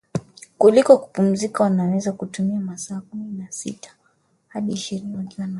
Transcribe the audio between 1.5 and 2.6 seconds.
Wanaweza kutumia